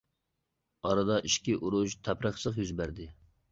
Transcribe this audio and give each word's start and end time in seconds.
ئارىدا 0.91 1.17
ئىچكى 1.29 1.55
ئۇرۇش، 1.59 1.97
تەپرىقىچىلىك 2.09 2.61
يۈز 2.65 2.75
بەردى. 2.83 3.11